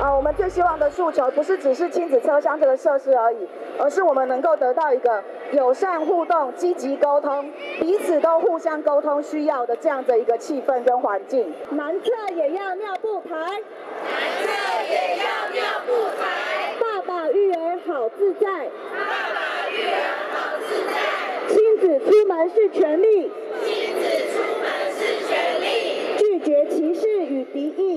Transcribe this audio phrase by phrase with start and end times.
[0.00, 3.46] 啊，我们最希望的诉求不是只是亲子车厢这个设施而已，
[3.78, 5.22] 而是我们能够得到一个
[5.52, 11.52] 友善互动、积极沟通、彼此都互相沟通需要的这样的一个气氛跟环境。
[11.70, 14.46] 男厕也要尿布台，男厕
[14.92, 16.74] 也要尿布台。
[16.78, 19.00] 爸爸育儿好自在，爸
[19.34, 19.98] 爸育儿
[20.30, 20.36] 好
[20.68, 20.92] 自在。
[21.48, 23.30] 亲子出门是权利，
[23.64, 25.30] 亲子出门是权
[25.62, 25.64] 利。
[26.18, 27.89] 拒绝歧视与敌意。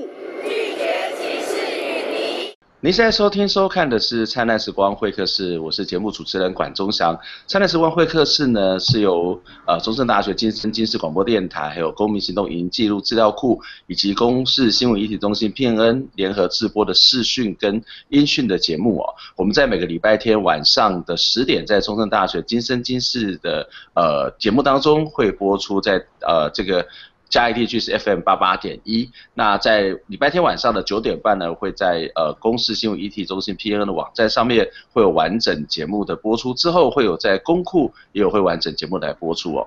[2.84, 7.18] 您现在收听收看的是灿烂时光会客室，我是节目主持人管中祥。
[7.46, 19.14] 灿烂时光会客室呢，是由呃中正大学金声金视广播电台，还有公民行动影音记录资料库，以及公视新闻议题中心 PNN 联合制播的视讯跟音讯的节目哦。
[19.34, 26.86] 我们在每个礼拜天晚上的十点，在中正大学金声金视的呃节目当中会播出在，在呃这个。
[27.34, 39.66] 嘉义地区是 FM 八八点一，那在礼拜天晚上的九点半呢，会在呃公视新闻 ET 中心 PN 的网站上面会有完整节目的播出，之后会有在公库也有会完整节目来播出哦。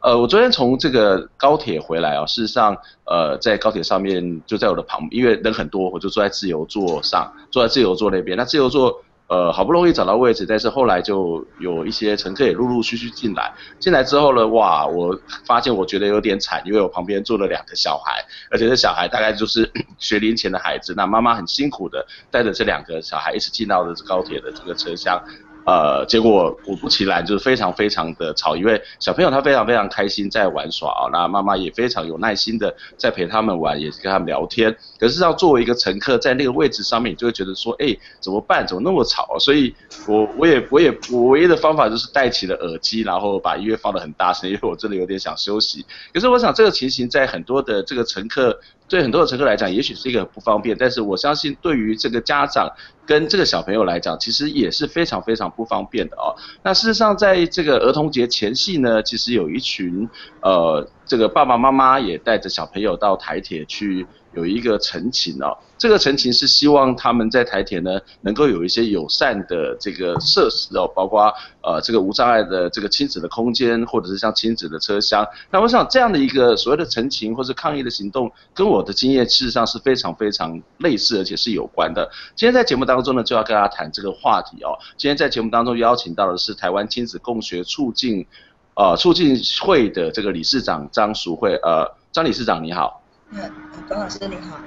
[0.00, 9.00] 呃，我昨天从这个高铁回来啊，事实上呃在高铁上面就在我的旁，因为人很多，我就坐在自由座上，坐在自由座那边，那自由座。
[9.26, 13.52] 呃，好不容易找到位置，但是后来就有一些乘客也陆陆续续进来。
[13.78, 20.92] 进来之后呢，哇，我发现我觉得有点惨，因为我旁边坐了两个小孩，而且这小孩大概就是 学龄前的孩子。
[20.94, 25.18] 那妈妈很辛苦的带着这两个小孩一起进到了高铁的这个车厢。
[25.66, 34.76] 呃，结果果不其然，就是非常非常的吵，因为小朋友他非常非常开心在玩耍啊，那妈妈也非常有耐心的在陪他们玩，也跟他们聊天。
[34.98, 38.66] 可是要作为一个乘客在那个位置上面，你就会觉得说，哎，怎么办？
[38.66, 39.38] 怎么那么吵？
[39.38, 39.74] 所以
[40.06, 45.84] 我我也我也我唯一的方法就是戴起了耳机，然后把音乐放得很大声，因为我真的有点想休息。
[46.12, 48.60] 可是我想这个情形在很多的这个乘客。
[48.94, 52.70] 对很多的乘客来讲，也许是一个不方便，但是我相信对于这个家长
[53.04, 56.30] 跟这个小朋友来讲，其实也是非常非常不方便的哦。
[56.62, 60.08] 那事实上，在这个儿童节前夕呢，其实有一群
[60.42, 64.06] 呃，这个爸爸妈妈也带着小朋友到台铁去。
[64.34, 75.26] 有一个陈情哦，这个陈情是希望他们在台铁呢能够有一些友善的这个设施哦，包括呃这个无障碍的这个亲子的空间，或者是像亲子的车厢。
[75.50, 82.10] 那我想这样的一个所谓的陈情或是抗议的行动，跟我的经验事实上是非常非常类似，而且是有关的。
[82.34, 84.76] 今天在节目当中呢，就要跟大家谈这个话题哦。
[84.96, 88.26] 今天在节目当中邀请到的是台湾亲子共学促进
[88.74, 93.03] 呃促进会的这个理事长张淑慧，呃张理事长你好。
[93.36, 93.50] 嗯，
[93.88, 94.58] 董老师你好。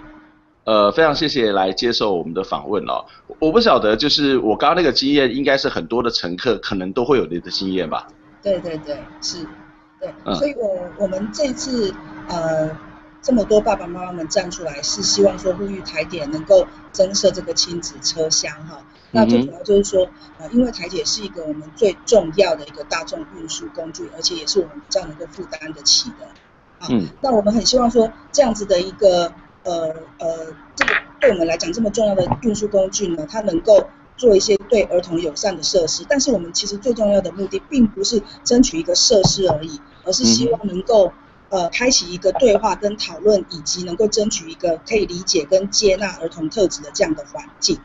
[0.65, 3.05] 呃，非常谢谢来接受我们的访问哦。
[3.39, 8.05] 我不晓得，就是我刚刚那个经验，应该是很多的乘客可能都会有你的经验吧？
[8.43, 9.47] 对对对，是，
[10.01, 10.13] 对。
[10.25, 11.93] 嗯、所以我我们这次
[12.27, 12.69] 呃
[13.21, 18.83] 这么多爸爸妈妈们站出来，是希望说呼吁台铁能够增设这个亲子车厢哈。
[19.11, 20.05] 那最主要就是说，
[20.37, 26.27] 呃，因为台铁是一个我们最重要的一个大众运输工具，而且也是我们比较能够负担得起的。
[26.89, 29.33] 嗯，那我们很希望说，这样子的一个
[29.63, 36.05] 呃呃，这个对我们来讲这么重要的运输工具呢，它能够做一些对儿童友善的设施。
[36.07, 41.11] 但是我们其实最重要的目的，并不是争取一个设施而已，而是希望能够
[41.49, 47.79] 呃开启一个对话跟讨论，以及能够争取一个可以理解跟接纳儿童特质的这样的环境。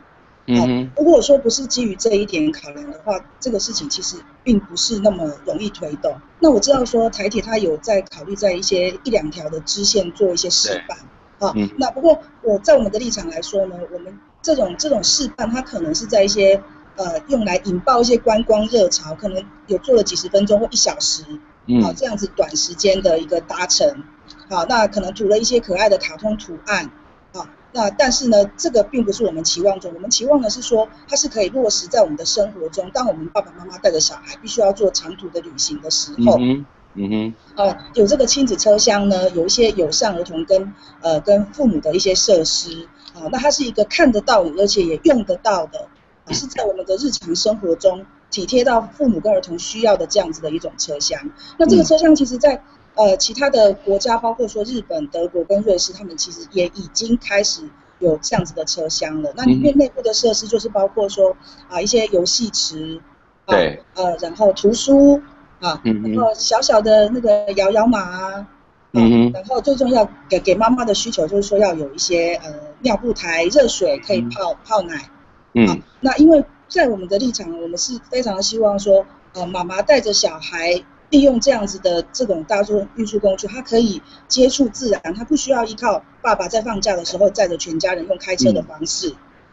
[0.45, 6.13] 嗯，如果说不是基于这一点考量的话，这个事情其实并不是那么容易推动。
[6.39, 10.97] 那我知道说台铁它有在考虑在一些一两条的支线做一些示范，
[11.49, 16.61] 啊，那不过我在我们的立场来说呢，我们这种这种示范它可能是在一些
[16.97, 21.23] 呃用来引爆一些观光热潮，可能有做了几十分钟或一小时，
[21.81, 24.03] 啊这样子短时间的一个搭乘，
[24.49, 26.91] 好，那可能涂了一些可爱的卡通图案。
[27.73, 32.89] 那但是呢，这个并不是我们期望中，我们期望的是说，它是可以落实在我们的生活中。
[32.93, 40.71] 当我们爸爸妈妈带着小孩必须要做长途的旅行的时候，嗯嗯哼，呃，有这个亲子车厢呢，有一些友善儿童跟
[41.01, 45.87] 呃跟父母的一些设施，啊、呃，那它是一个看得到而且也用得到的，
[46.31, 51.19] 是在我们的日常生活中体贴到父母跟儿童需要的这样子的一种车厢。
[51.57, 52.61] 那这个车厢其实在。
[52.95, 57.69] 呃，其他的国家，包括说日本、德国跟瑞士，他们其实也已经开始
[57.99, 59.33] 有这样子的车厢了。
[59.35, 61.35] 那里面内部的设施就是包括说
[61.69, 63.01] 啊一些游戏池，
[63.47, 65.21] 对，呃，然后图书
[65.59, 68.47] 啊，然后小小的那个摇摇马啊，
[68.91, 75.09] 嗯哼，然后最重要给给妈妈的需求就是说要有一些呃尿布台、热水可以泡、嗯、泡奶。
[75.55, 89.11] 嗯，那因为在我们的立场，我们是非常希望说，呃，妈妈带着小孩利用这样子的这种大众运输工具，它可以接触自然，它不需要依靠爸爸在放假的时候载着全家人用开车的方式。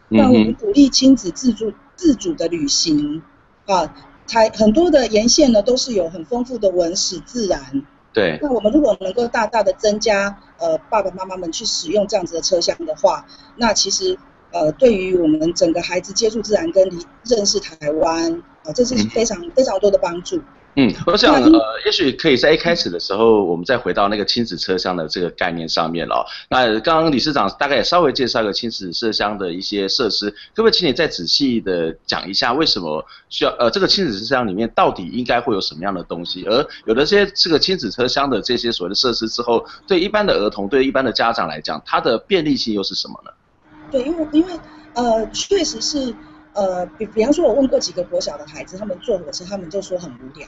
[0.09, 3.21] 嗯、那我们鼓励亲子自助自主的旅行，
[3.67, 3.95] 啊，
[4.27, 7.83] 台很多的沿线呢都是有很丰富的文史自然。
[8.11, 8.39] 对。
[8.41, 14.17] 那我们如果能够大大的增加呃爸爸妈妈们去使用这样子的车厢的话，那其实。
[14.53, 16.85] 呃，对于我们整个孩子接触自然跟
[17.23, 20.41] 认识台湾，啊、呃，这是非常、嗯、非常多的帮助。
[20.75, 21.51] 嗯，我想呃，
[21.85, 26.23] 也许可以在一开始的时候，我们再回到那个亲子车厢的这个概念上面了、哦。
[26.49, 36.45] 那刚刚理事长大概也稍微介绍个亲子车厢的一些设施，可不可以请你再仔细的讲一下，为什么需要呃这个亲子车厢里面到底应该会有什么样的东西？
[36.45, 43.31] 而有了这些这个亲子车厢的这些所谓的设施之后，对一般的儿童，对一般的家长来讲，它的便利性又是什么呢？
[43.91, 44.53] 对，因为因为
[44.93, 46.15] 呃，确实是
[46.53, 50.47] 呃，比比方说，我问过几个国小的孩子，他们坐火车，他们就说很无聊。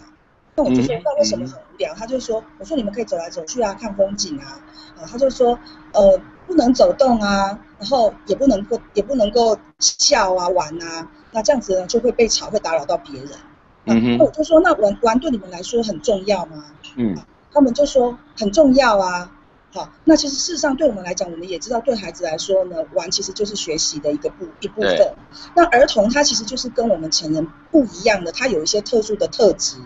[0.55, 1.93] 那我就说，那为什么很无聊？
[1.95, 4.61] 他就说，我说你们可以走来走去啊，看风景啊。
[4.97, 5.57] 啊，他就说，
[5.93, 13.29] 呃，不能走动啊，然后也不能够也不能够笑啊玩啊，那这样子呢就会被吵，会打扰到别人。
[13.85, 14.17] 嗯哼。
[14.17, 16.65] 那我就说，那玩玩对你们来说很重要吗？
[16.95, 17.15] 嗯。
[17.51, 19.31] 他们就说很重要啊。
[19.73, 25.15] 好，那其实事实上对我们来讲，我们也知道，对孩子来说呢，玩其实就是学习的一个部一部分。
[25.55, 29.77] 那儿童他其实就是跟我们成人不一样的，他有一些特殊的特质，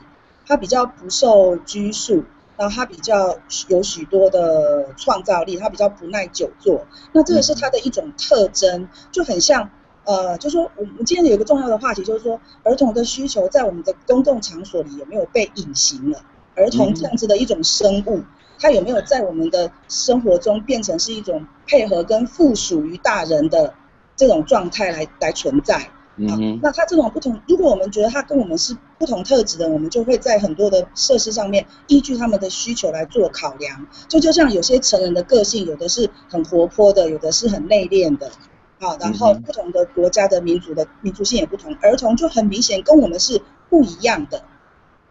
[0.45, 2.25] 他比较不受拘束，
[2.57, 3.39] 然后他比较
[3.69, 6.85] 有许多的创造力，他比较不耐久坐。
[7.13, 9.69] 那这个是他的一种特征，就很像
[10.03, 16.19] 呃，就说我们今天有一个重要的话题，就是说儿童的需求在我们的公共场所里有没有被隐形了？
[16.55, 18.23] 儿童这样子的一种生物。
[18.59, 23.73] 他有没有在我们的生活中变成是一种配合跟附属于大人的
[24.15, 25.89] 这种状态来来存在？
[26.19, 33.85] 嗯、啊，那他这种不同，如果我们觉得他跟我们是不同特质的，我们就会在很多的设施上面依据他们的需求来做考量。
[34.07, 38.31] 就就像有些成人的个性，有的是很活泼的，有的是很内敛的，
[38.79, 43.39] 好、啊，然后不同的国家的民族的民族性也不同，儿童就很明显跟我们是
[43.69, 44.41] 不一样的。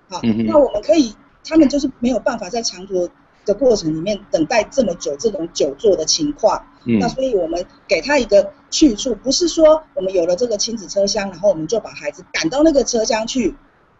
[0.09, 1.15] 好、啊，那我们可以，
[1.45, 3.09] 他们就是没有办法在长途
[3.47, 13.55] 的过程里面等待这么久，这种久坐的情况，嗯，那所以我们给他一个去处，不是说我们有了这个亲子车厢，然后我们就把孩子赶到那个车厢去，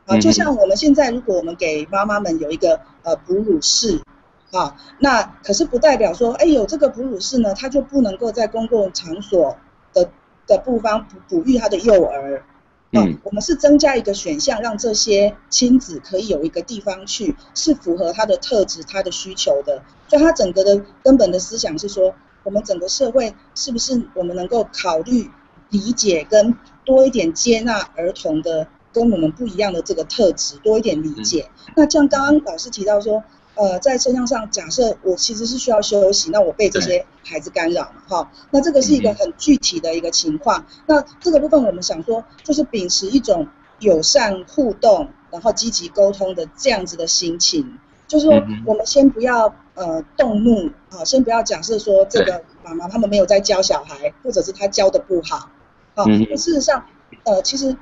[0.05, 4.03] 啊，就像我们现在如果我们给妈妈们有一个呃哺乳室，
[4.51, 9.57] 啊，那可是不代表说，哎，有这个哺乳室呢，他就不能够在公共场所
[9.95, 10.11] 的
[10.47, 12.45] 的地方哺哺育他的幼儿。
[12.93, 19.83] 嗯，我们是增加一个选项，让这些亲子可以有一个地方去，是符合他的特质、他的需求的。
[20.09, 25.31] 所以，他整个的根本的思想是说，我们整个社会是不是我们能够考虑、
[25.71, 31.50] 理解跟多一点接纳儿童的跟我们不一样的这个特质，多一点理解。
[31.75, 33.25] 那像刚刚老师提到说。
[33.56, 40.67] 呃，在车厢上，假设我其实是需要休息，那我被这些孩子干扰嘛，哈，那这个是一个很具体的一个情况。
[40.87, 43.49] 那这个部分我们想说，就是秉持一种
[43.79, 48.35] 友善互动，然后积极沟通的这样子的心情，就是说，
[48.67, 55.49] 我们先不要呃动怒啊，先不要假设说这个妈妈他们没有在教小孩，或者是他教的不好，
[55.95, 56.04] 啊，
[56.37, 56.85] 事实上，
[57.25, 57.75] 呃，其实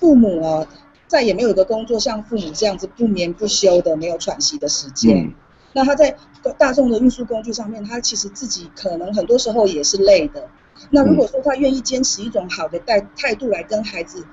[0.00, 0.66] 父母啊。
[1.08, 5.16] 再也没有一个工作像父母这样子不眠不休的没有喘息的时间。
[5.16, 5.34] 嗯。
[5.72, 6.16] 那他在
[6.56, 10.48] 大众的运输工具上面，他其实自己可能很多时候也是累的。
[10.90, 14.24] 那如果说他愿意坚持一种好的态态度来跟孩子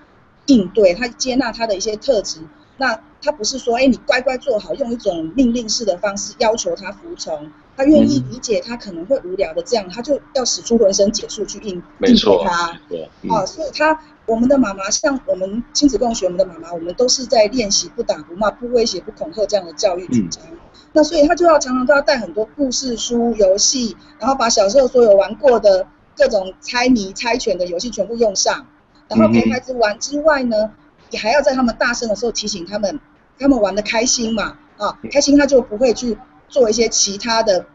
[0.46, 2.40] 应对，他接纳他的一些特质，
[2.78, 7.52] 那他不是说，哎，你乖乖坐好，用一种命令式的方式要求他服从。
[7.78, 12.80] 他愿意理解他可能会无聊的这样，他就要使出浑身解数去应应对他。
[12.88, 13.30] 对，嗯。
[13.32, 14.00] 啊，所以他。
[14.28, 20.44] 我们的妈妈，像我们亲子共学，我们的妈妈，我们都是在练习不打不骂、不威胁、不恐吓这样的教育主张。
[20.50, 20.58] 嗯。
[20.94, 25.86] 那所以他就要常常都要带很多故事书、游戏，然后把小时候所有玩过的
[26.18, 28.66] 各种猜谜、猜拳的游戏全部用上，
[29.10, 30.72] 然后陪孩子玩之外呢，
[31.16, 33.00] 也还要在他们大声的时候提醒他们，
[33.40, 36.18] 他们玩得开心嘛，啊，开心他就不会去
[36.50, 37.66] 做一些其他的。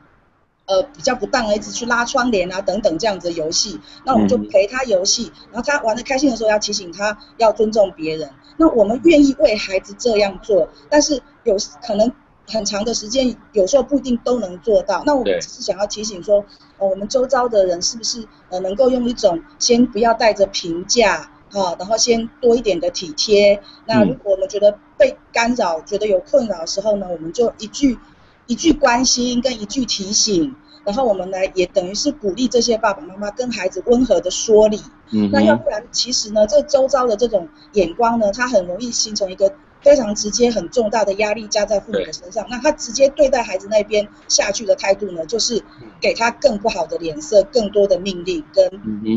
[0.66, 8.30] 呃，比较不当的，一直去拉窗帘啊，等等这样子的游戏，那我们就陪他游戏，然后他玩得开心的时候，要提醒他要尊重别人。
[8.56, 12.12] 那我们愿意为孩子这样做，但是有可能
[12.47, 15.02] 很长的时间，有时候不一定都能做到。
[15.04, 16.44] 那我们只是想要提醒说，
[16.78, 23.62] 呃，我们周遭的人是不是呃能够用一种先不要带着评价啊，然后先多一点的体贴。
[23.87, 27.99] 那如果我们觉得被干扰，觉得有困扰的时候呢，我们就一句。
[28.47, 34.80] 一句关心跟一句提醒，然后我们来也等于是鼓励这些爸爸妈妈跟孩子温和的说理。
[35.12, 42.45] 嗯，那要不然其实呢，这周遭的这种眼光呢，它很容易形成一个非常直接、很重大的压力加在父母的身上。
[42.50, 45.62] 那他直接对待孩子那边下去的态度呢，就是
[46.00, 48.66] 给他更不好的脸色、更多的命令跟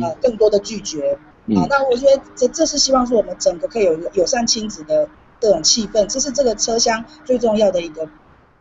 [0.03, 1.17] 呃更多的拒绝。
[1.55, 5.09] 好，那我觉得这这是希望说我们整个可以有一个友善亲子的
[5.39, 8.07] 这种气氛，这是这个车厢最重要的一个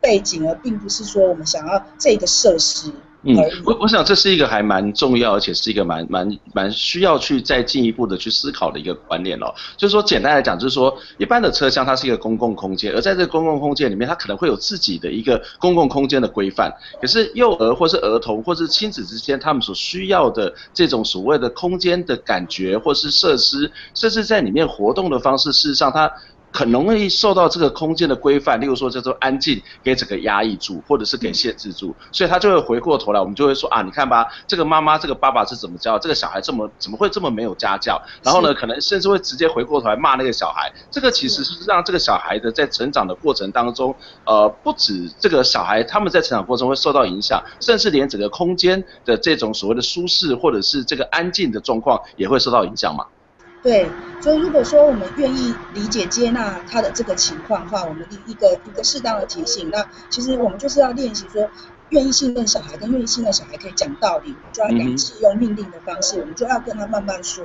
[0.01, 2.93] 背景，而并不是说我们想要这个设施。
[3.25, 9.47] 嗯，我我想这是一个还蛮重要，而且是一个蛮蛮蛮需要去再进一步的去思考的一个观念哦。
[9.76, 16.73] 就是说，简单来讲，就是说，一般的车厢它是一个公共空间，而在这个公共空间里面，它可能会有自己的一个公共空间的规范。
[17.00, 26.11] 可是幼儿或是儿童或是亲子之间，他们所需要的这种所谓的空间的感觉，或是设施，甚至在里面活动的方式，事实上它。
[26.52, 38.00] 很容易受到这个空间的规范，例如说叫做安静，给整个压抑住，或者是给限制住，所以他就会回过头来，我们就会说啊，你看吧，这个妈妈、这个爸爸是怎么教，这个小孩这么怎么会这么没有家教？
[38.23, 40.71] 然后呢，可能甚至会直接回过头来骂那个小孩。
[40.90, 43.94] 这个其实是让这个小孩的在成长的过程当中，
[44.26, 53.06] 呃，不止这个小孩他们在成长过程中会受到影响，甚至连整个空间的这种所谓的舒适或者是这个安静的状况也会受到影响嘛。
[53.62, 53.88] 对，
[54.21, 61.49] 所以如果说我们愿意理解接纳他的这个情况的话，我们一一个一个适当的提醒，那其实我们就是要练习说，
[61.90, 67.45] 愿意信任小孩跟愿意信任小孩可以讲道理，我们就要养成用命令的方式，我们就要跟他慢慢说，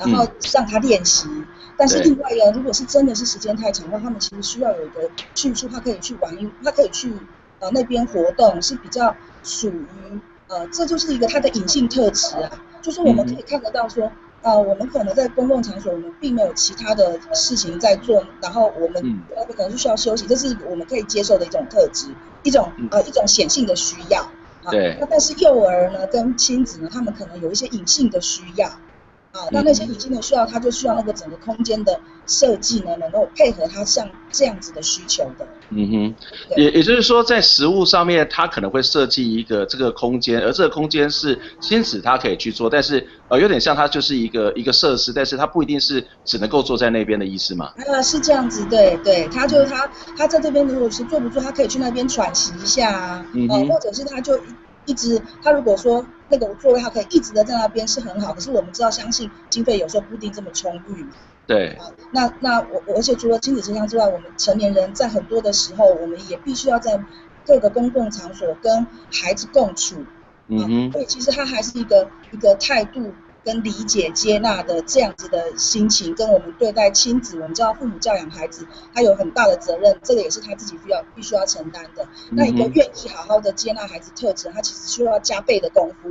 [0.00, 1.28] 然后让他练习。
[1.76, 7.12] 但是另外一个，如果是真的是时间太长的话，他们其实需要有一个去处，他可以去玩，他可以去
[7.60, 9.14] 呃那边活动，是比较
[9.44, 9.86] 属于
[10.48, 12.50] 呃，这就是一个他的隐性特质啊，
[12.82, 14.10] 就是我们可以看得到说。
[14.42, 22.08] 呃，我们可能在公共场所，我们并没有其他的事情在做，然后我们呃可能是需要休息，这是我们可以接受的一种特质，
[22.42, 24.28] 一种呃一种显性的需要。
[24.70, 24.96] 对。
[25.00, 28.68] 那但是幼儿呢，跟亲子呢，他们可能有一些隐性的需要。
[29.32, 35.46] 啊，那那些已经的需要，他就需要那个整个空间的设计呢，能够配合他像这样子的需求的。
[35.70, 36.14] 嗯哼，
[36.54, 47.72] 也也就是说，在实物上面，他可能会设计一个这个空间，而这个空间是亲子他可以去做，但是呃，有点像它就是一个一个设施，但是它不一定是只能够坐在那边的意思嘛。
[47.90, 54.38] 啊，是这样子，对对，他就他他在这边如果是坐不住，他可以去那边喘息一下啊，嗯、呃，或者是他就。
[54.86, 61.06] 一直，他如果说那个座位他可以一直的在那边是很好，可是我们知道，相信经费有时候不一定这么充裕。
[61.46, 61.74] 对。
[61.74, 67.02] 啊，那那我我而且除了亲子车厢之外，我们成年人在很多的时候，我们也必须要在
[67.46, 70.04] 各个公共场所跟孩子共处。
[70.48, 70.92] 嗯哼。
[70.92, 73.12] 所以其实他还是一个一个态度。
[73.44, 82.06] 跟理解、接纳的这样子的心情，跟我们对待亲子，我们知道父母教养孩子，他有很大的责任，这个也是他自己需要必须要承担的。
[82.30, 86.08] 那一个愿意好好的接纳孩子特质，他其实需要加倍的功夫，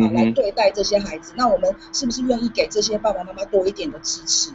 [0.00, 1.32] 啊，来对待这些孩子。
[1.36, 4.50] 那我们是不是愿意给这些爸爸妈妈多一点的支持？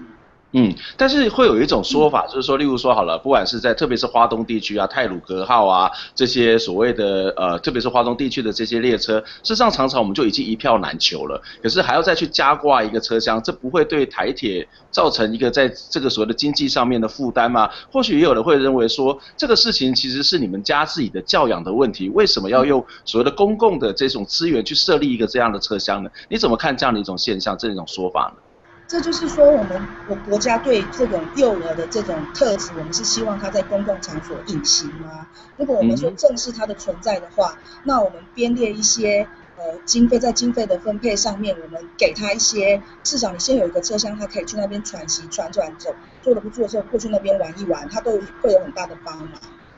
[0.55, 17.67] 嗯，但是会有一种说法，就是说，例如说好了，不管是在特别是华东地区啊，泰鲁格号啊这些所谓的呃，特别是华东地区的这些列车，事实上常常我们就已经一票难求了，可是还要再去加挂一个车厢，这不会对台铁造成一个在这个所谓的经济上面的负担吗？
[17.91, 26.09] 或许也有人会认为说，这个事情其实是你们家自己的教养的问题，为什么要用所谓的公共的这种资源去设立一个这样的车厢呢？
[26.29, 28.41] 你怎么看这样的一种现象，这种说法呢？
[28.85, 35.27] 这就是说，我们我国家对这种幼儿的这种特质，我们是希望他在公共场所隐形吗？
[35.57, 49.29] 如果我们说正视他的存在的话，那我们编列一些呃经费，在经费的分配上面，我们给他一些，至少你先有一个车厢，他可以去那边喘息、喘喘走，坐的不住的时候过去那边玩一玩，他都会有很大的帮忙。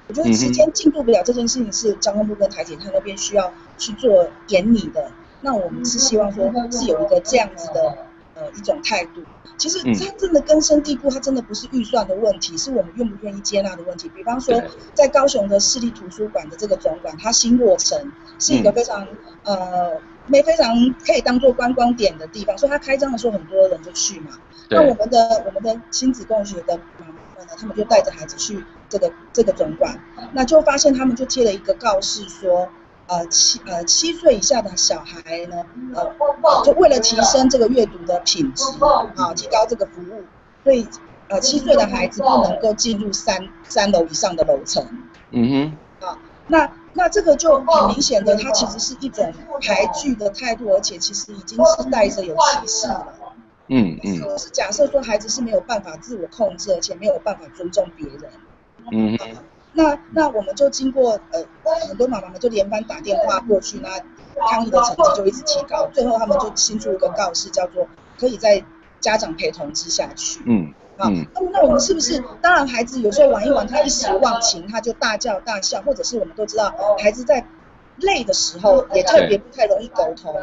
[0.08, 5.12] 我觉得时间进度不了这件事情是交通部跟台铁他那边需要去做研拟的。
[5.42, 8.05] 那我们是希望说，是有一个这样子的。
[8.36, 9.24] 呃，一种态度，
[9.58, 14.10] 其实真正的根深蒂固，它真的不是预算的问题，是我们愿不愿意接纳的问题。
[14.10, 14.62] 比方说，
[14.94, 19.08] 在高雄的市立图书馆的这个总馆，它新落成，是一个非常
[19.44, 20.76] 呃没非常
[21.06, 24.32] 可以当做观光点的地方，所以它开张的时候，很多人就去嘛。
[24.70, 29.98] 那我们的我们的亲子共学的妈妈们呢，他们就带着孩子去这个这个总馆，
[30.34, 32.68] 那就发现他们就贴了一个告示说。
[33.08, 36.12] 呃七呃七岁以下的小孩呢，呃
[36.64, 38.64] 就为了提升这个阅读的品质
[39.16, 40.24] 啊，提高这个服务，
[40.64, 40.88] 所以
[41.30, 44.84] 呃七岁的孩子不能够进入三三楼以上的楼层。
[45.30, 45.50] 嗯
[46.02, 46.08] 哼。
[46.08, 49.32] 啊，那那这个就很明显的，它其实是一种
[49.62, 53.14] 排拒的态度，而且其实已经是带着有歧视了。
[53.68, 54.38] 嗯嗯。
[54.40, 58.32] 是假设说孩子是没有办法自我控制，而且没有办法尊重别人。
[58.92, 59.30] 嗯哼。
[59.74, 61.46] 那那我们就经过呃。
[61.88, 63.90] 很多妈妈们就连番打电话过去，那
[64.50, 67.88] 抗议的成绩就一直提高，最后他们就新出一个告示，叫做
[68.20, 68.64] 可以在
[69.00, 70.42] 家长陪同之下去。
[70.46, 70.74] 嗯。
[70.98, 72.24] 啊，那么那我们是不是？
[72.42, 77.46] 当然，孩子有时候玩一玩，他一时忘情，他就大叫大笑，或者是我们都知道，孩子在
[77.98, 80.34] 累的时候也特别不太容易沟通。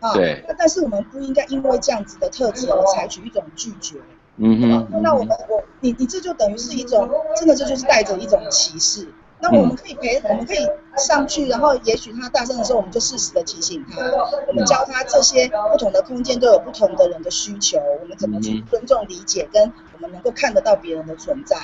[0.00, 0.44] 啊，对。
[0.48, 4.00] 那但是我们不应该因为这样子的特质而采取一种拒绝。
[4.38, 5.02] 嗯哼。
[5.04, 9.06] 那我们我你你这就等于是一种，真的这就是带着一种歧视。
[9.42, 10.64] 那我们可以陪，我们可以
[10.96, 14.00] 上去，然后也许他大声的时候，我们就适时的提醒他，
[14.46, 21.56] 我们教他这些不同的空间都有不同的人的需求，我们怎么去尊重、理解，跟我们能够看得到别人的存在。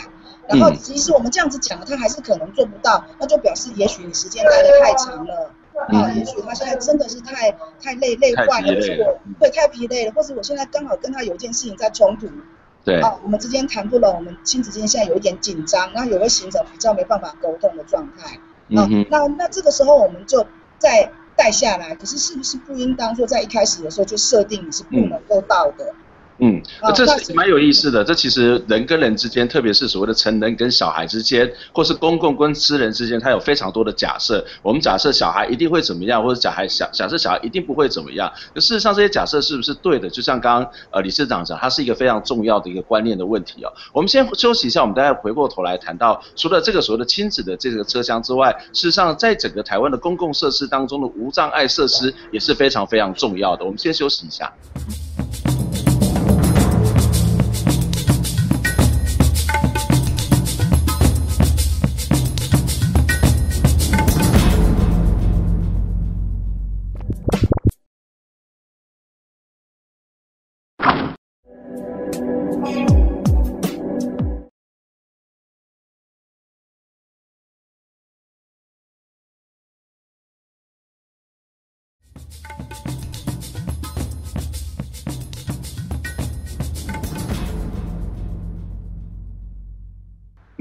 [0.49, 5.53] 然后其实我们这样子讲了，他还是可能做不到，那就表示也许你时间待的太长了，
[5.89, 12.27] 啊，也许他现在真的是太太累累坏了，或是我会太疲累了，或是我现在刚好跟他有一件事情在冲突。
[12.89, 18.37] 对，啊，我们之间谈不拢，我们亲子之间现在有一点紧张，然后也会形成比较没办法沟通的状态。
[18.75, 20.47] 啊，嗯、那那这个时候我们就
[20.79, 25.85] 再带下来，可是是不是不应当说在一开始的时候就设定你是不能够到的？
[25.85, 25.95] 嗯
[26.41, 26.63] 嗯，
[26.95, 28.05] 这是蛮有意思的。
[28.05, 34.45] 这其实人跟人之间，特别是所谓的成人跟小孩之间，或是公共跟私人之间，它有非常多的假设。
[34.63, 38.33] 我们假设小孩一定会怎么样，或者小孩假假设小孩一定不会怎么样。
[38.55, 40.09] 可事实上，这些假设是不是对的？
[40.09, 43.73] 就像刚刚呃理事长讲，它是一个非常重要的一个观念的问题哦。
[43.93, 53.65] 我们先休息一下，我们待会回过头来谈到，除了这个所谓的亲子的这个车厢之外，事实上在整个台湾的公共设施当中的无障碍设施也是非常非常重要的。
[53.65, 54.53] 我们先休息一下。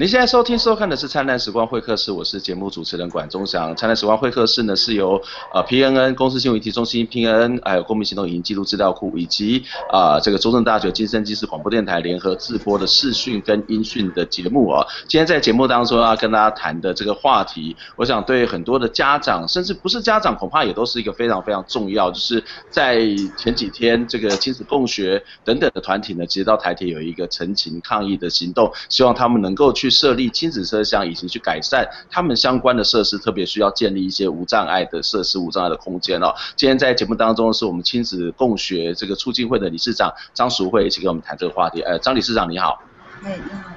[0.00, 3.74] 您现在收听收看的是灿烂时光会客室，我是节目主持人管中祥。
[3.74, 5.20] 灿烂时光会客室呢是由
[5.52, 14.86] 呃 PNN 公司新闻媒体中心 PNN 还有公民行动影音记录资料库以及啊、这个中正大学金声金视广播电台联合制播的视讯跟音讯的节目啊。
[15.08, 22.08] 今天在节目当中要跟大家谈的这个话题，我想对很多的家长，甚至不是家长，恐怕也都是一个非常非常重要。
[22.08, 23.00] 就是在
[23.36, 29.87] 前几天这个亲子共学等等的团体呢，其实到台铁有一个陈情抗议的行动，希望他们能够去。
[29.90, 36.34] 设立亲子车厢，以及去改善他们相关的设施，特别需要建立一些无障碍的设施、无障碍的空间哦。
[36.56, 41.80] 今天在节目当中，是我们亲子共学这个促进会的理事长张淑慧一起跟我们谈这个话题。
[41.82, 42.82] 呃，张理事长你好。
[43.24, 43.70] 哎，你好。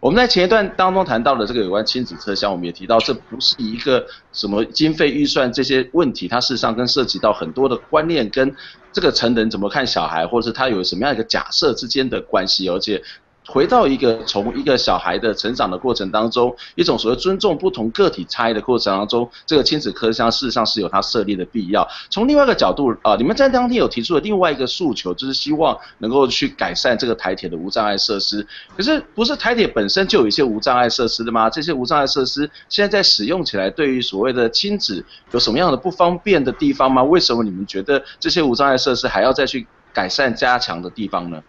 [0.00, 8.54] 我们在前一段当中谈到的这个有关亲子车厢，我们也提到，这不是一个什么经费预算这些问题，它事实上跟涉及到很多的观念，跟
[8.92, 13.02] 这个成人怎么看小孩，或者是他有什么样一个假设之间的关系，而且。
[13.46, 21.86] 回到一个从一个小孩的成长的过程当中，一种所谓尊重不同个体差异的过程当中，这个亲子车厢事实上是有它设立的必要。
[22.08, 28.46] 从另外一个角度啊、你们在当天有提出了另外一个诉求，就是希望能够去改善这个台铁的无障碍设施。
[28.76, 31.50] 可是不是台铁本身就有一些无障碍设施的吗？
[31.50, 37.02] 这些无障碍设施现在在使用起来，对于所谓的亲子有什么样的不方便的地方吗？
[37.02, 41.40] 为什么你们觉得这些无障碍设施还要再去改善加强的地方呢？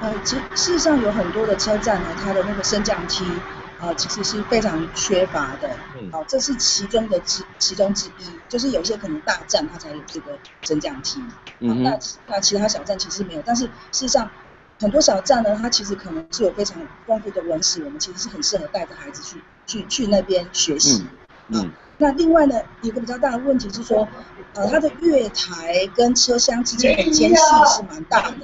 [0.00, 3.24] 呃，其实事实上有很多的车站呢，它的那个升降梯，
[3.80, 5.70] 呃，其实是非常缺乏的。
[5.94, 6.10] 嗯。
[6.10, 11.22] 好、呃，这是其中的之其中之一，就是有些可能大站它才有这个升降梯。
[11.60, 11.82] 嗯。
[11.82, 14.28] 那那其他小站其实没有，但是事实上
[14.80, 21.02] 很多小站呢，它其实可能是有非常丰富的文史，我们其实是很适合带着孩子去去去那边学习。
[21.02, 21.16] 嗯。
[21.52, 21.70] 嗯
[22.02, 24.08] 那另外呢，一个比较大的问题是说，
[24.54, 28.36] 呃，它的月台跟车厢之间的间隙是蛮大的。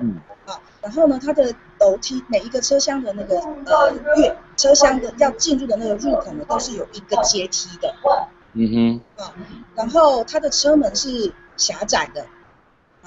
[0.00, 0.16] 嗯。
[0.44, 7.94] 啊，然后呢，它的楼梯每一个车厢的那个呃月车厢的要进入的那个入口呢，都是有一个阶梯的。
[8.54, 9.22] 嗯哼。
[9.22, 9.32] 啊，
[9.76, 12.26] 然后它的车门是狭窄的。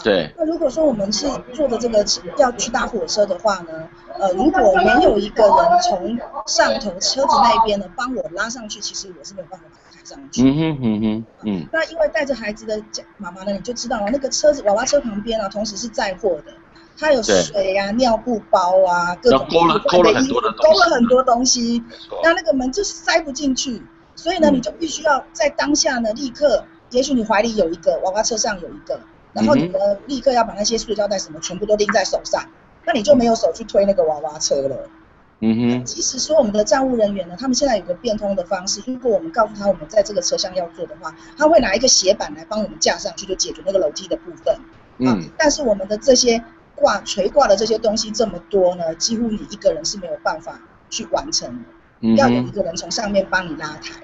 [0.04, 0.34] 对。
[0.38, 2.06] 那如果说我们是坐的这个
[2.38, 10.42] 要去搭火车的话呢，呃，如果没有一个人从上头车子那边呢帮我拉上去，其实我是没有办法把它抬上去。
[10.44, 11.68] 嗯哼嗯哼嗯。
[11.72, 12.82] 那因为带着孩子的
[13.18, 16.54] 妈妈呢，你就知道了，那个车子娃娃车旁边啊，同时是载货的。
[17.02, 21.84] 它有水啊、尿布包啊，各种勾了勾了很多的东西，勾了很多东西，
[22.22, 23.82] 那那个门就是塞不进去，
[24.16, 29.00] 所以呢，你就必须要在当下呢，立刻，也许你怀里有一个娃娃车上有一个，
[29.34, 32.44] 然后你呢，立刻要把那些塑胶袋什么全部都拎在手上，
[32.86, 34.90] 那你就没有手去推那个娃娃车了。
[35.42, 35.86] 嗯哼。
[35.86, 44.58] 即使说我们的站务人员呢，他们现在有个变通的方式，如果我们告诉他我们在这个车厢要做的话，他会拿一个斜板来帮我们架上去，就解决那个楼梯的部分。
[44.98, 45.20] 嗯、啊。
[45.38, 46.44] 但是我们的这些
[46.76, 51.66] 挂垂挂的这些东西这么多呢，几乎你一个人是没有办法去完成的，
[52.02, 54.02] 嗯、要有一个人从上面帮你拉抬。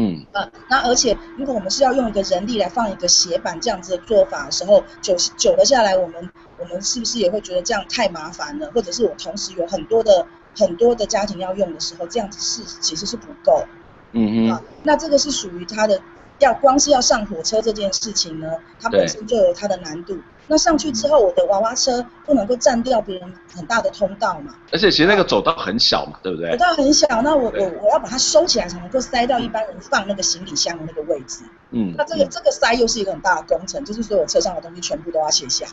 [0.00, 8.70] 嗯，啊，那而且如果我们是要用一个人力来放一个斜板这样子的做法的时候，久久了下来，我们我们是不是也会觉得这样太麻烦了？
[8.72, 10.24] 或者是我同时有很多的
[10.56, 13.64] 很多的家庭要用的时候，这样子是其实是不够。
[14.12, 14.50] 嗯嗯。
[14.52, 16.00] 啊，那这个是属于它的。
[16.38, 18.48] 要光是要上火车这件事情呢，
[18.80, 20.18] 它本身就有它的难度。
[20.50, 24.54] 那上去之后，我的娃娃车不能够占掉别人很大的通道嘛。
[24.72, 26.50] 而且其实那个走道很小嘛，对不对？
[26.52, 31.40] 走道很小，那我我我要把它收起来，才能够塞到一般人放那个行李箱的那个位置。
[31.70, 31.94] 嗯。
[31.98, 35.66] 那这个这个塞又是一个很大的工程，就是所有车上的东西全部都要卸下。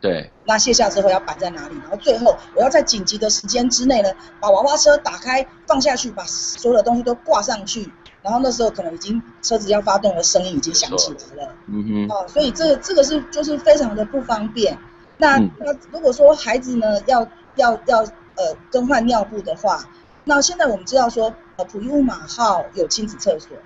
[0.00, 0.30] 对。
[0.46, 1.74] 那卸下之后要摆在哪里？
[1.82, 7.92] 然后最后我要在紧急的时间之内呢，把娃娃车打开放下去，把所有的东西都挂上去。
[8.22, 14.78] 然后那时候可能已经车子要发动的声音已经响起来了，嗯哼，哦，所以这个这个是就是非常的不方便。
[15.18, 17.98] 那、嗯、那如果说孩子呢要要要
[18.36, 19.84] 呃更换尿布的话，
[20.24, 23.56] 那现在我们知道说呃普悠马号有亲子厕所，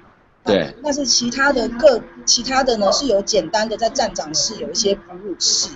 [0.43, 5.69] 对，但是其他的各其他的呢是有简单的在站长室有一些哺乳室，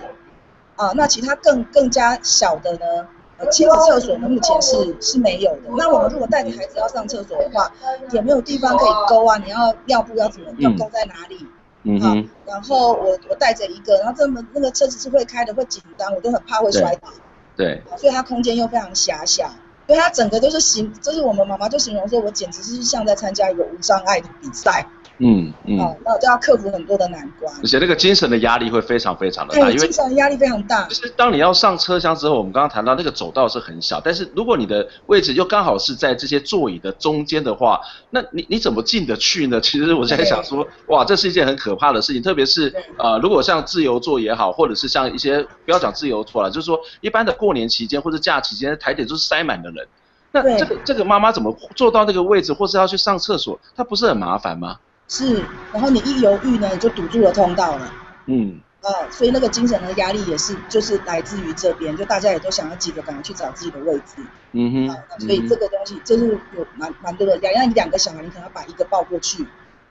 [0.77, 3.07] 啊，那其他更更加小的呢？
[3.51, 5.63] 亲子厕所呢，目前是是没有的。
[5.77, 7.73] 那我们如果带着孩子要上厕所的话，
[8.13, 9.39] 有没有地方可以勾啊。
[9.39, 11.47] 你要尿布要怎么要勾在哪里？
[11.85, 12.29] 嗯哼。
[12.47, 17.09] 然后我我带着一个，然后这么那个车子是会开的，会紧张，我都很怕会摔倒。
[17.57, 17.83] 对。
[17.97, 19.51] 所以它空间又非常狭小，
[19.87, 24.87] 所以它整个都是形，就是我们妈妈就形容说，我简直是像在参加一个无障碍的比赛。
[25.23, 30.87] 嗯嗯，哦，那我就要克服很多的难关，而且那个精神的压力会非常非常的大，因为精神的压力非常大。
[30.89, 37.79] 其实当你要上车厢之后，我们刚刚谈到那个走道是很小，但是如果你的位置又刚好是在这些座椅的中间的话，
[38.09, 39.61] 那你你怎么进得去呢？
[39.63, 49.87] 其实我在想说，哇，这是一件很可怕的事情，特别是呃，如果像自由座也好，或者是像一些不要讲自由座了，就是说一般的过年期间或者假期间台铁都是塞满的人，
[50.33, 54.79] 那这个这个妈妈怎么坐到那个位置，或是要去上厕所，她不是很麻烦吗？
[55.11, 57.93] 是，然后你一犹豫呢，你就堵住了通道了。
[58.27, 64.25] 嗯，啊，所以那个精神的压力也是，就是来自于这边，就大家也都想要急着赶快去找自己的位置。
[64.53, 67.57] 嗯哼，啊，所以这个东西就是有蛮蛮多的压力。
[67.57, 69.43] 那你两个小孩，你可能要把一个抱过去，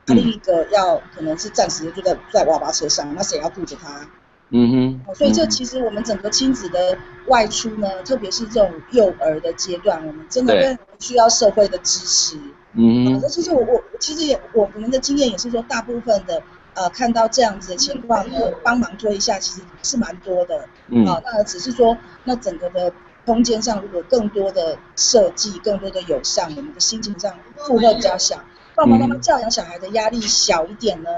[0.08, 4.08] 嗯、另一个要可能是暂时的坐在在娃娃车上，那谁要顾着他？
[4.52, 12.38] 嗯哼，所以这其实我们整个亲子的外出呢，特别是这种幼儿的阶段，我们真的会需要社会的支持。
[12.74, 16.42] 嗯，那、啊、其实我我其实也我我们的经验也是说，大部分的
[16.76, 20.68] 呃看到这样子的情况呢，帮忙推一下，其实是蛮多的。
[20.90, 22.94] 嗯，啊，那只是说那整个的
[23.26, 28.38] 空间上，如果更多的设计，更多的友善，我们的心情上负荷比较小，
[28.76, 31.10] 爸爸妈妈教养小孩的压力小一点呢，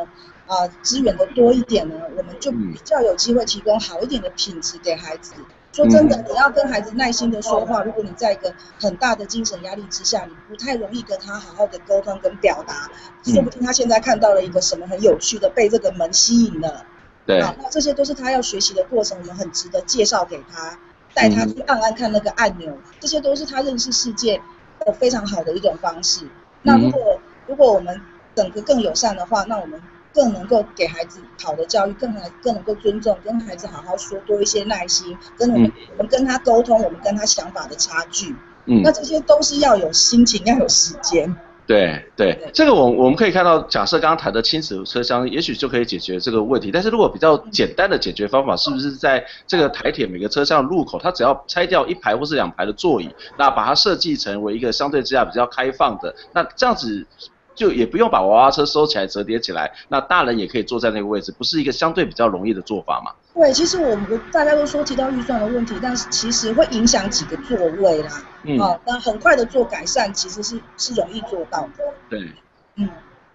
[0.47, 5.33] 啊，资源的多一点呢，我们就比较有机会提供好一点的品质给孩子。
[5.73, 7.81] 说真的，你要跟孩子耐心的说话。
[7.83, 12.89] 如果你在一个很大的精神压力之下，你不太容易跟他好好的沟通跟表达。
[13.23, 16.85] 说不定他现在看到了一个什么很有趣的，被这个门吸引了。
[17.25, 17.39] 对。
[17.39, 20.77] 啊，那这些都是他要学习的过程，我们很值得介绍给他，
[21.13, 24.41] 带他去按按看那个按钮，这些都是他认识世界
[24.85, 26.27] 的非常好的一种方式。
[26.63, 28.01] 那如果如果我们
[28.35, 29.81] 整个更友善的话，那我们。
[30.13, 41.35] 更能够给孩子好的教育，更来更能够尊重，跟孩子好好说，多一些耐心，跟我们、嗯、我们跟他沟通，我们跟他想法的差距，嗯，那这些都是要有心情，要有时间。
[41.67, 46.69] 对对，对，这个我我们可以看到，假设刚刚谈的亲子车厢，也许就可以解决这个问题。
[46.69, 57.07] 但是如果比较简单的解决方法，是不是在这个台铁每个车厢入口，它只要拆掉一排或是两排的座椅，那把它设计成为一个相对之下比较开放的，那这样子。
[57.55, 63.11] 就也不用把娃娃车收起来折叠起来，那大人也可以坐在那个位置，不是一个相对比较容易的做法吗？
[63.33, 68.09] 对，其实我们大家都说提到预算的问题，但是其实会影响几个座位啦。
[68.43, 68.59] 嗯。
[68.59, 71.83] 好、哦，那很快的做改善，其实是是容易做到的。
[72.09, 72.33] 对。
[72.75, 72.89] 嗯。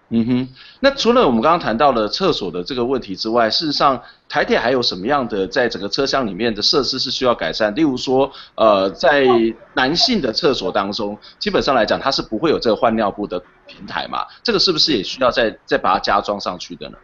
[0.09, 0.47] 嗯哼，
[0.79, 7.75] 那除了我们刚刚谈到了厕所的这个问题之外，事实上台铁还有什么样的在整个车厢里面的设施是需要改善？
[7.75, 9.27] 例如说，呃，在
[9.73, 14.25] 男性的厕所当中，基本上来讲它是不会有这个换尿布的平台嘛？
[14.41, 16.97] 这个是不是也需要再再把它加装上去的呢？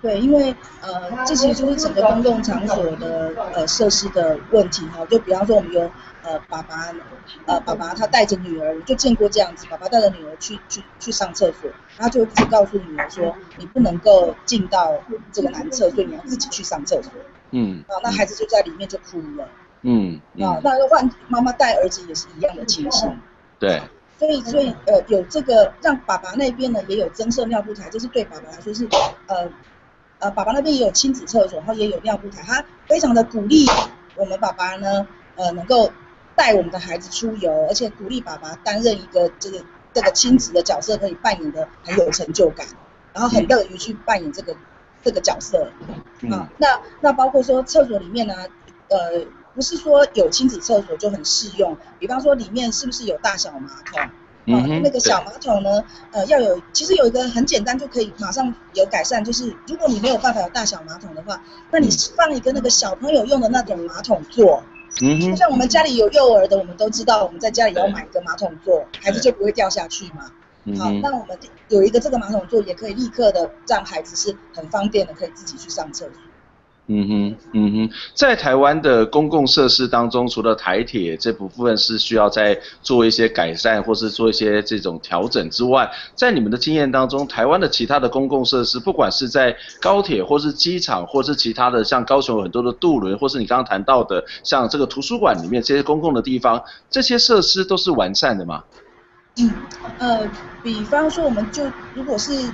[0.00, 5.04] 对，因为呃，这其实就是整个公共场所的呃设施的问题哈。
[5.06, 5.90] 就比方说，我们有
[6.28, 6.92] 呃爸爸
[7.46, 14.92] 呃爸爸他带着女儿，我就见过这样子，爸爸带着女儿去去去上厕所，他就只告诉女儿说，你不能够进到
[15.32, 17.10] 这个男厕，所以你要自己去上厕所。
[17.52, 17.82] 嗯。
[17.88, 19.48] 啊，那孩子就在里面就哭了。
[19.82, 23.18] 嗯，嗯啊，那就换妈妈带儿子也是一样的情形。
[23.58, 23.80] 对。
[24.18, 28.86] 所以，所以呃，有这个让爸爸那边呢也有增设尿布台，这是对爸爸来说是
[29.28, 29.48] 呃
[30.18, 33.64] 呃，爸爸那边也有亲子厕所，然后也有尿布台，他非常的鼓励
[34.16, 35.92] 我们爸爸呢，呃，能够
[36.38, 42.66] 带我们的孩子出游，而且鼓励爸爸担任一个这个这个亲子的角色，可以扮演的很有成就感，
[43.12, 44.56] 然后很乐于去扮演这个
[45.02, 45.70] 这个角色
[46.30, 46.48] 啊。
[46.58, 48.34] 那那包括说厕所里面呢，
[48.88, 49.26] 呃。
[49.54, 54.00] 不是说有亲子厕所就很适用，比方说里面是不是有大小马桶？
[54.44, 64.62] 嗯、呃，那个小马桶呢，呃，要有，其实有一个很简单就可以马上有改善，就是如果你没有办法有大小马桶的话，那你放一个那个小朋友用的那种马桶座。
[65.02, 65.20] 嗯。
[65.20, 70.30] 就像我们家里有幼儿的，我们都知道，我们在家里要买一个马桶座，孩子就不会掉下去嘛。
[70.78, 76.12] 好，那我们有一个这个马桶座，也可以立刻的让孩子是很方便的，可以自己去上厕所。
[76.90, 98.64] 嗯哼，嗯哼，在台湾的公共设施当中，除了台铁这部分是需要再做一些改善，或是做一些这种调整之外，在你们的经验当中，台湾的其他的公共设施，不管是在高铁或是机场，或是其他的像高雄有很多的渡轮，或是你刚刚谈到的像这个图书馆里面这些公共的地方，这些设施都是完善的吗？
[99.38, 99.52] 嗯，
[99.98, 100.30] 呃，
[100.62, 102.50] 比方说我们就如果是。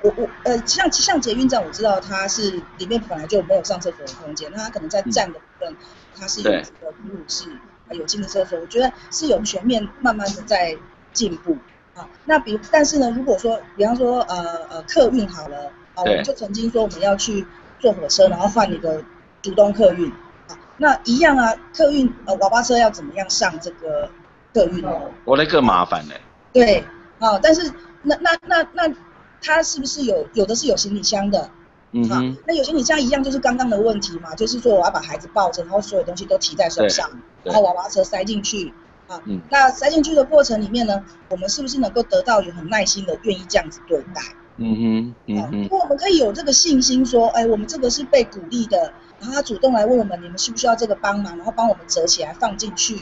[0.00, 5.76] 我我呃，像像捷运站，我知道它是里面本来就没有上厕所的空间，那它可能在站的部分，
[6.16, 7.50] 它是有这个哺乳室，
[7.90, 10.76] 有进的厕所，我觉得是有全面慢慢的在
[11.12, 11.56] 进步
[11.96, 12.08] 啊。
[12.26, 17.44] 那比但是呢，如果说比方说呃呃客运好了啊，我们就曾经说我们要去
[17.80, 19.02] 坐火车，然后换一个
[19.42, 20.08] 竹东客运
[20.46, 24.08] 啊，那一样啊，客运呃娃娃车要怎么样上这个
[24.54, 24.92] 客运呢？
[25.24, 26.14] 我那个麻烦呢。
[26.52, 26.84] 对
[27.18, 27.68] 啊，但是
[28.02, 28.94] 那那那那。
[29.46, 31.50] 那它是不是有有的是有行李箱的？
[31.92, 37.08] 嗯好，那有行李箱一样就是刚刚的问题嘛，就是说我要把孩子抱着，然后所有东西都提在手上，
[37.42, 38.74] 然后娃娃车塞进去
[39.06, 39.18] 啊。
[39.24, 39.40] 嗯。
[39.48, 44.20] 那塞进去的过程里面呢，我们是不是能够得到有很耐心的愿意这样子对待？
[44.58, 45.62] 嗯哼，嗯哼。
[45.62, 52.96] 如果我们可以有这个信心说，哎，我们这个是被鼓励的，然后他主动来问我们，你们需不需要这个帮忙，然后帮我们折起来放进去。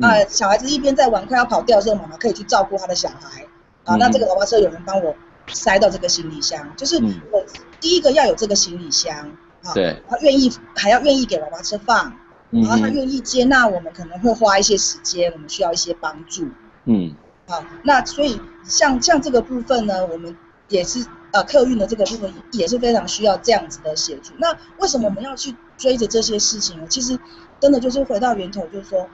[0.00, 3.44] 啊、嗯，小孩子一边在玩快要跑掉的时候，妈妈可以去照顾他的小孩。
[3.82, 5.16] 啊，那这个娃娃车有人帮我。
[5.52, 6.96] 塞到这个行李箱，就是
[7.32, 7.44] 我
[7.80, 9.16] 第一个要有这个行李箱，
[9.62, 12.12] 啊、嗯，对，他愿意还要愿意给娃娃车放，
[12.50, 16.48] 然后他愿意接纳我们可能会花一些时间，我们需要一些帮助，
[16.84, 17.14] 嗯，
[17.46, 20.36] 好，那所以像像这个部分呢，我们
[20.68, 24.32] 也是呃客运的这个部分也是非常需要这样子的协助。
[24.38, 26.86] 那为什么我们要去追着这些事情呢？
[26.88, 27.18] 其实
[27.60, 29.08] 真的就是回到源头，就是说，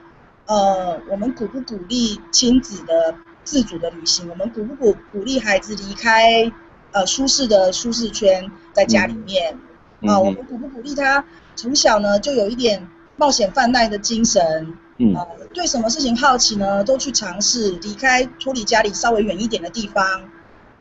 [0.45, 3.15] 呃，我们鼓不鼓励亲子的？
[3.45, 6.51] 自主的旅行，我们鼓不鼓鼓励孩子离开
[6.91, 9.59] 呃舒适的舒适圈，在家里面啊、
[10.01, 10.19] 嗯呃？
[10.19, 11.23] 我们鼓不鼓励他
[11.55, 14.75] 从小呢就有一点冒险犯难的精神？
[14.97, 16.83] 嗯啊、呃，对什么事情好奇呢？
[16.83, 20.03] 都去尝试离开脱离家里稍微远一点的地方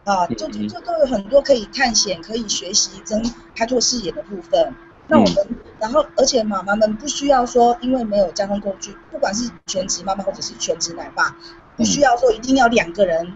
[0.04, 3.22] 啊、呃，就就都有很多可以探险、可以学习、跟
[3.56, 4.74] 开拓视野的部分。
[5.06, 11.36] 那我们、嗯、然后而且妈妈们不需要说，因为没有交通工具，不管是全职妈妈或者是全职奶爸。
[11.76, 13.32] 不需要说一定要两个人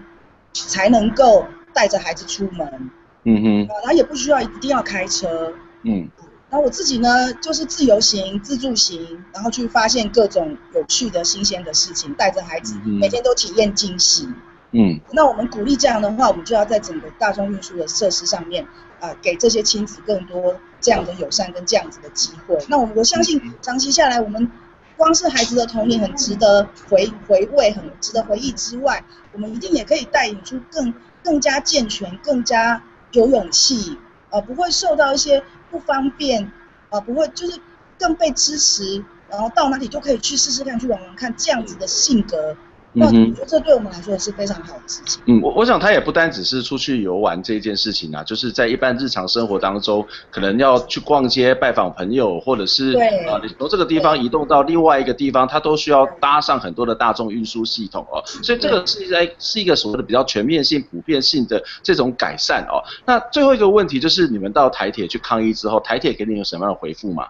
[0.52, 2.90] 才能够带着孩子出门，
[3.24, 6.08] 嗯哼，然后也不需要一定要开车，嗯，
[6.50, 14.28] 然后我自己呢就是自由行、自助行，然后去发现各种有趣的新鲜的事情，带着孩子每天都体验惊喜，
[14.70, 18.64] 嗯，那我们鼓励这样的话，我们就要在整个大众运输的设施上面
[19.00, 22.56] 啊、呃，给这些亲子更多这样的友善跟这样子的机会。
[22.68, 24.50] 那我我相信长期下来我们。
[24.98, 32.82] 光是孩子的童年很值得回回味，很值得回忆之外，我们一定也可以带领出更更加健全、更加
[33.12, 33.96] 有勇气，
[34.30, 36.50] 呃，不会受到一些不方便，
[36.90, 37.60] 呃，不会就是
[37.96, 42.56] 更被支持，然后到哪里都可以去试试看，去玩玩看这样子的性格。
[42.94, 45.22] 那我觉得这对我们来说也是非常好的事情。
[45.26, 52.92] 嗯，我我想他也不单只是出去游玩这件事情啊，就是在一般日常生活当中，可能要去逛街、拜访朋友，或者是
[53.28, 58.22] 啊，你从这个地方移动到另外一个地方，它都需要搭上很多的大众运输系统哦。
[58.42, 62.82] 所以这个是在是一个所谓的比较全面性、普遍性的这种改善哦。
[63.04, 67.26] 那最后一个问题就是，你们到台铁去抗议之后，台铁给你有什么样的回复吗？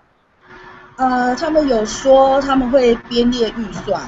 [0.96, 4.00] 呃，他们有说他们会编列预算。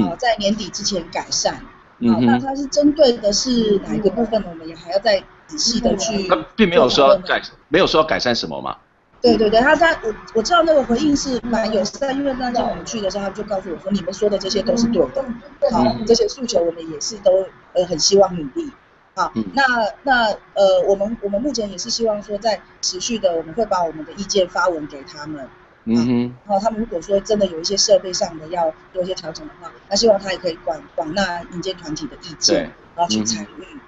[0.00, 1.60] 啊，在年底之前改善。
[1.98, 4.48] 嗯，那它是针对的是哪一个部分呢？
[4.50, 6.26] 我们也还要再仔细的去。
[6.26, 8.76] 他并没有说改，没有说要改善什么嘛。
[9.22, 15.24] 对对对，他他我我知道那个回应是蛮友善，因为那天我们去的时候，他就告诉我说，你们说的这些都是对的。
[15.70, 18.70] 好，这些诉求我们也是都呃很希望努力。
[19.14, 19.62] 好，那
[20.02, 25.48] 那呃我们我们目前也是希望说，在持续的我们会把我们的意见发文给他们。
[25.84, 26.34] 嗯哼。
[26.46, 33.46] 然后他们如果说真的有一些设备上的要做一些调整的话，那希望他也可以广广纳民间团体的意见，然后去参与。
[33.62, 33.80] 嗯、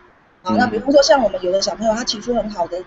[0.43, 2.83] 好，那比方说像我们有的小朋友，他提出很好的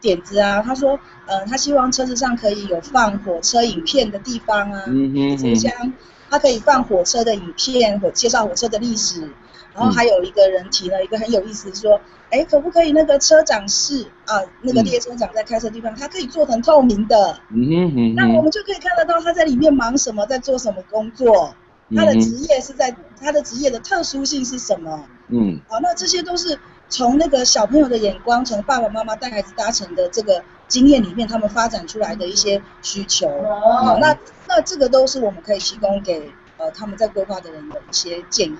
[0.00, 5.92] 点子啊，他说，呃，他希望车子上可以有放火车影片的地方啊，嗯哼，车厢，
[6.30, 9.28] 他可以放火车的影片，或介绍火车的历史。
[9.74, 12.00] 然后还有一个人提了一个很有意思，说，
[12.34, 21.54] 哎，可不可以那个车长室啊，那个列车长在开车的地方，他可以做成透明的，嗯哼嗯，那我们就可以看得到他在里面忙什么，在做什么工作，
[21.94, 34.18] 他的职业是在他的职业的特殊性是什么，嗯，好，那这些都是从那个小朋友的眼光，从爸爸妈妈带孩子搭乘的这个经验里面，他们发展出来的一些需求，好，那
[34.48, 38.58] 那这个都是我们可以提供给呃他们在规划的人的一些建议，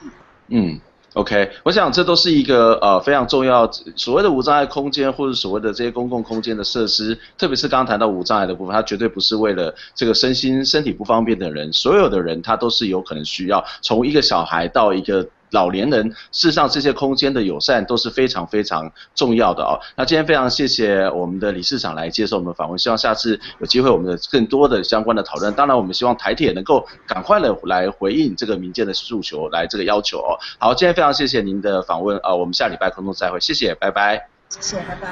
[0.48, 0.80] 嗯。
[1.14, 15.26] OK，我想这都是一个呃非常重要，所谓的无障碍空间或者所谓的这些公共空间的设施，特别是刚谈到无障碍的部分，它绝对不是为了这个身心身体不方便的人，所有的人他都是有可能需要，从一个小孩到一个。
[15.54, 19.80] 老年人，事实上这些空间的友善都是非常非常重要的哦。
[19.96, 25.54] 那今天非常谢谢我们的理事长来接受我们的访问，希望下次有机会我们的更多的相关的讨论。
[25.54, 30.36] 当然，我们希望台铁能够赶快的来回应这个民间的诉求，来这个要求哦。
[30.58, 34.28] 好，今天非常谢谢您的访问啊，我们下礼拜空中再会，谢谢，拜拜。
[34.50, 35.08] 谢谢，拜拜。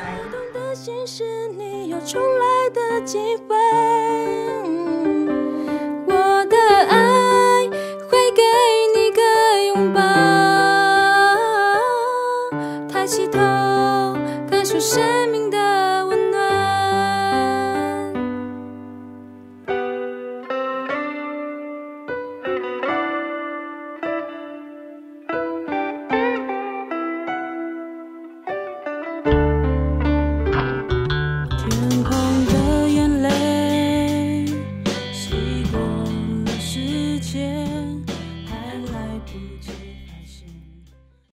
[6.07, 6.57] 我的
[6.89, 7.69] 爱
[8.09, 8.43] 会给
[13.13, 13.39] 起头，
[14.49, 15.42] 感受生命。